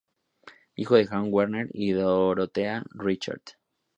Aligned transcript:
Hijo 0.73 0.95
de 0.95 1.05
Juan 1.05 1.31
Werner 1.31 1.69
y 1.73 1.91
de 1.91 2.01
Dorotea 2.01 2.83
Richter. 2.95 3.43